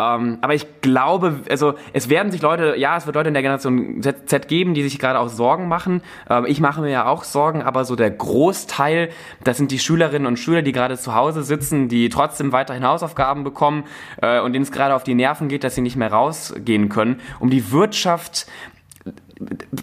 [0.00, 3.42] Ähm, aber ich glaube, also es werden sich Leute, ja, es wird Leute in der
[3.42, 6.02] Generation Z, Z geben, die sich gerade auch Sorgen machen.
[6.30, 9.10] Ähm, ich mache mir ja auch Sorgen, aber so der Großteil,
[9.42, 13.44] das sind die Schülerinnen und Schüler, die gerade zu Hause sitzen, die trotzdem weiterhin Hausaufgaben
[13.44, 13.84] bekommen
[14.22, 17.20] äh, und denen es gerade auf die Nerven geht, dass sie nicht mehr rausgehen können.
[17.40, 18.46] Um die Wirtschaft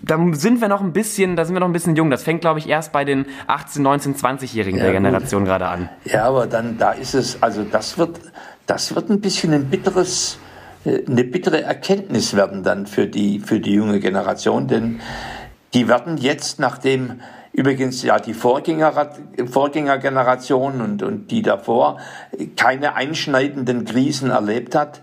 [0.03, 2.09] da sind wir noch ein bisschen, da sind wir noch ein bisschen jung.
[2.09, 5.49] Das fängt, glaube ich, erst bei den 18, 19, 20-Jährigen ja, der Generation gut.
[5.49, 5.89] gerade an.
[6.03, 8.19] Ja, aber dann, da ist es, also das wird,
[8.65, 10.39] das wird ein bisschen ein bitteres,
[10.83, 14.99] äh, eine bittere Erkenntnis werden dann für die, für die junge Generation, denn
[15.73, 17.21] die werden jetzt, nachdem
[17.55, 19.11] übrigens ja die Vorgänger,
[19.49, 21.99] Vorgängergeneration und, und die davor
[22.57, 25.01] keine einschneidenden Krisen erlebt hat,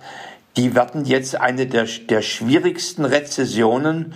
[0.57, 4.15] die werden jetzt eine der, der schwierigsten Rezessionen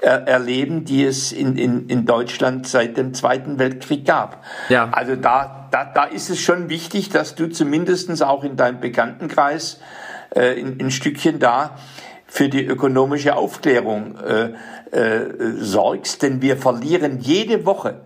[0.00, 4.44] äh, erleben, die es in, in, in Deutschland seit dem Zweiten Weltkrieg gab.
[4.68, 4.90] Ja.
[4.92, 9.80] Also da, da, da ist es schon wichtig, dass du zumindestens auch in deinem Bekanntenkreis
[10.36, 11.76] äh, in, ein Stückchen da
[12.34, 14.54] für die ökonomische Aufklärung äh,
[14.90, 18.00] äh, sorgst, denn wir verlieren jede Woche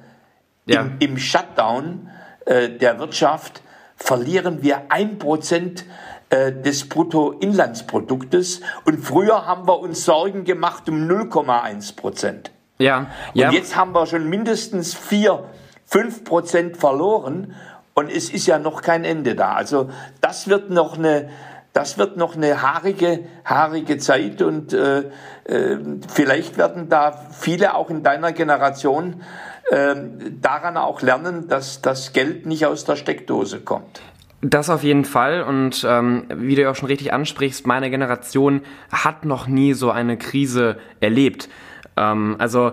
[0.66, 0.82] ja.
[0.82, 2.10] im, im Shutdown
[2.44, 3.62] äh, der Wirtschaft
[3.96, 5.86] verlieren wir ein Prozent
[6.28, 12.50] äh, des Bruttoinlandsproduktes und früher haben wir uns Sorgen gemacht um 0,1 Prozent.
[12.76, 13.48] Ja, ja.
[13.48, 15.44] Und jetzt haben wir schon mindestens vier,
[15.86, 17.54] fünf Prozent verloren
[17.94, 19.54] und es ist ja noch kein Ende da.
[19.54, 19.88] Also
[20.20, 21.30] das wird noch eine,
[21.78, 25.04] das wird noch eine haarige, haarige Zeit und äh,
[25.44, 29.22] äh, vielleicht werden da viele auch in deiner Generation
[29.70, 29.94] äh,
[30.40, 34.00] daran auch lernen, dass das Geld nicht aus der Steckdose kommt.
[34.40, 39.24] Das auf jeden Fall und ähm, wie du auch schon richtig ansprichst, meine Generation hat
[39.24, 41.48] noch nie so eine Krise erlebt.
[41.96, 42.72] Ähm, also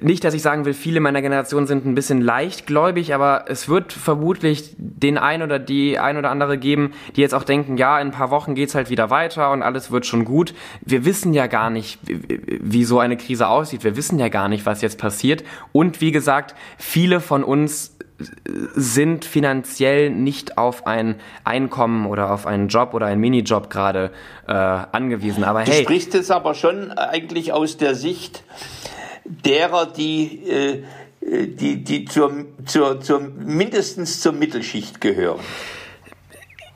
[0.00, 3.92] nicht, dass ich sagen will, viele meiner Generation sind ein bisschen leichtgläubig, aber es wird
[3.92, 8.08] vermutlich den ein oder die ein oder andere geben, die jetzt auch denken, ja, in
[8.08, 10.54] ein paar Wochen geht's halt wieder weiter und alles wird schon gut.
[10.82, 13.84] Wir wissen ja gar nicht, wie so eine Krise aussieht.
[13.84, 15.44] Wir wissen ja gar nicht, was jetzt passiert.
[15.72, 17.96] Und wie gesagt, viele von uns
[18.74, 24.10] sind finanziell nicht auf ein Einkommen oder auf einen Job oder einen Minijob gerade
[24.46, 25.44] äh, angewiesen.
[25.44, 25.78] Aber hey.
[25.78, 28.44] Du sprichst es aber schon eigentlich aus der Sicht
[29.24, 30.82] derer, die, äh,
[31.20, 35.40] die, die zur, zur, zur, mindestens zur Mittelschicht gehören.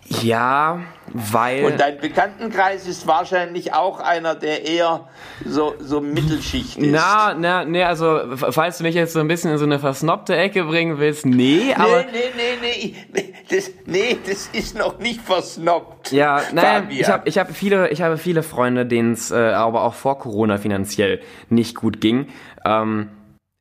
[0.09, 0.81] Ja,
[1.13, 1.65] weil.
[1.65, 5.09] Und dein Bekanntenkreis ist wahrscheinlich auch einer, der eher
[5.45, 6.93] so, so Mittelschicht ist.
[6.93, 10.37] Na, na, nee, also, falls du mich jetzt so ein bisschen in so eine versnobte
[10.37, 12.05] Ecke bringen willst, nee, aber.
[12.05, 13.35] Nee, nee, nee, nee.
[13.49, 16.13] Das, nee, das ist noch nicht versnobbt.
[16.13, 19.83] Ja, nein, ich habe ich hab viele, ich habe viele Freunde, denen es äh, aber
[19.83, 22.29] auch vor Corona finanziell nicht gut ging.
[22.65, 23.11] Ähm,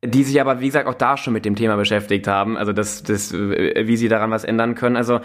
[0.03, 3.03] die sich aber, wie gesagt, auch da schon mit dem Thema beschäftigt haben, also das,
[3.03, 4.97] das, wie sie daran was ändern können.
[4.97, 5.19] Also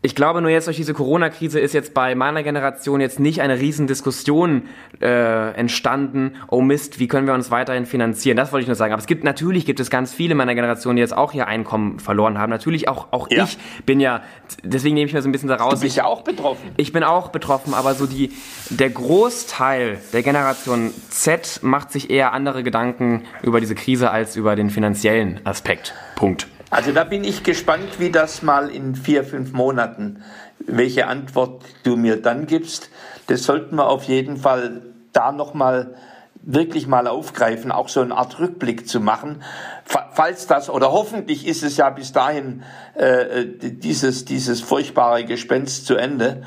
[0.00, 3.58] Ich glaube nur jetzt durch diese Corona-Krise ist jetzt bei meiner Generation jetzt nicht eine
[3.58, 4.68] riesen Diskussion
[5.00, 8.36] äh, entstanden, oh Mist, wie können wir uns weiterhin finanzieren?
[8.36, 8.92] Das wollte ich nur sagen.
[8.92, 11.98] Aber es gibt natürlich gibt es ganz viele meiner Generation, die jetzt auch ihr Einkommen
[11.98, 12.50] verloren haben.
[12.50, 13.42] Natürlich auch auch ja.
[13.42, 14.22] ich bin ja
[14.62, 15.74] deswegen nehme ich mir so ein bisschen daraus.
[15.74, 16.70] Du bist ja auch betroffen.
[16.76, 18.30] Ich bin auch betroffen, aber so die
[18.70, 24.54] der Großteil der Generation Z macht sich eher andere Gedanken über diese Krise als über
[24.54, 25.92] den finanziellen Aspekt.
[26.14, 26.46] Punkt.
[26.70, 30.22] Also da bin ich gespannt, wie das mal in vier, fünf Monaten,
[30.58, 32.90] welche Antwort du mir dann gibst.
[33.26, 35.94] Das sollten wir auf jeden Fall da nochmal
[36.42, 39.42] wirklich mal aufgreifen, auch so eine Art Rückblick zu machen.
[39.84, 42.62] Falls das, oder hoffentlich ist es ja bis dahin
[42.94, 46.42] äh, dieses, dieses furchtbare Gespenst zu Ende.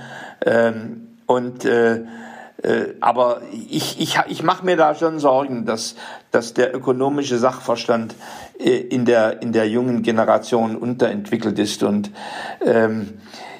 [0.45, 2.03] Ähm, und äh,
[2.99, 5.95] aber ich, ich, ich mache mir da schon Sorgen, dass,
[6.29, 8.15] dass der ökonomische Sachverstand
[8.59, 11.81] äh, in, der, in der jungen Generation unterentwickelt ist.
[11.81, 12.11] Und
[12.63, 13.19] ähm,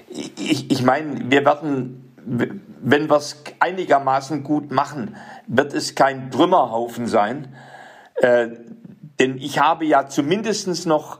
[0.10, 5.16] ich, ich meine, wir werden, wenn wir es einigermaßen gut machen,
[5.48, 7.56] wird es kein Trümmerhaufen sein.
[8.16, 8.50] Äh,
[9.20, 11.20] denn ich habe ja zumindest noch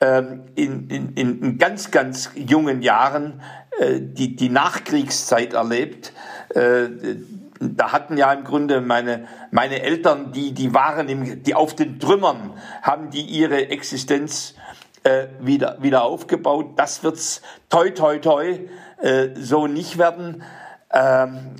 [0.00, 3.40] ähm, in, in, in ganz, ganz jungen Jahren
[3.78, 6.12] äh, die, die Nachkriegszeit erlebt
[6.54, 6.88] äh,
[7.60, 12.00] da hatten ja im Grunde meine, meine Eltern, die, die waren im, die auf den
[12.00, 12.52] Trümmern,
[12.82, 14.54] haben die ihre Existenz
[15.04, 16.72] äh, wieder, wieder aufgebaut.
[16.76, 18.58] Das wird's toi, toi, toi
[19.00, 20.42] äh, so nicht werden.
[20.92, 21.54] Ähm,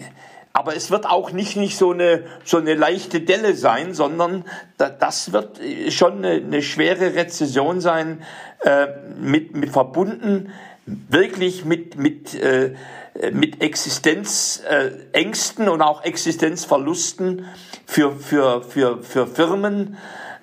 [0.53, 4.45] aber es wird auch nicht, nicht so, eine, so eine leichte Delle sein, sondern
[4.77, 8.23] da, das wird schon eine, eine schwere Rezession sein,
[8.61, 8.87] äh,
[9.19, 10.53] mit, mit verbunden,
[10.87, 12.75] wirklich mit, mit äh,
[13.15, 17.47] äh, mit Existenzängsten und auch Existenzverlusten
[17.87, 19.97] für, für, für, für Firmen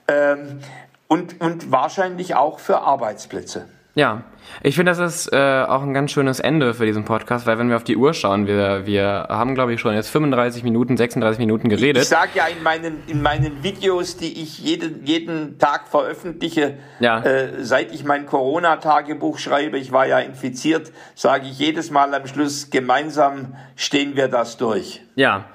[0.07, 0.59] ähm,
[1.07, 3.67] und, und wahrscheinlich auch für Arbeitsplätze.
[3.93, 4.23] Ja,
[4.63, 7.69] ich finde, das ist äh, auch ein ganz schönes Ende für diesen Podcast, weil wenn
[7.69, 11.39] wir auf die Uhr schauen, wir, wir haben, glaube ich, schon jetzt 35 Minuten, 36
[11.39, 12.03] Minuten geredet.
[12.03, 17.19] Ich sage ja in meinen, in meinen Videos, die ich jeden, jeden Tag veröffentliche, ja.
[17.19, 22.27] äh, seit ich mein Corona-Tagebuch schreibe, ich war ja infiziert, sage ich jedes Mal am
[22.27, 25.01] Schluss, gemeinsam stehen wir das durch.
[25.15, 25.45] Ja,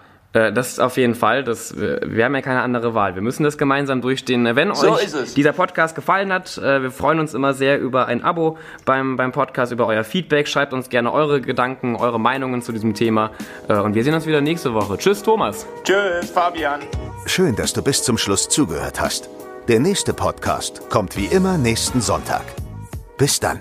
[0.53, 1.45] das ist auf jeden Fall.
[1.45, 3.15] Das, wir haben ja keine andere Wahl.
[3.15, 4.45] Wir müssen das gemeinsam durchstehen.
[4.57, 8.23] Wenn so euch dieser Podcast gefallen hat, äh, wir freuen uns immer sehr über ein
[8.23, 10.49] Abo beim, beim Podcast, über euer Feedback.
[10.49, 13.31] Schreibt uns gerne eure Gedanken, eure Meinungen zu diesem Thema.
[13.69, 14.99] Äh, und wir sehen uns wieder nächste Woche.
[14.99, 15.67] Tschüss, Thomas.
[15.85, 16.81] Tschüss, Fabian.
[17.27, 19.29] Schön, dass du bis zum Schluss zugehört hast.
[19.69, 22.45] Der nächste Podcast kommt wie immer nächsten Sonntag.
[23.19, 23.61] Bis dann.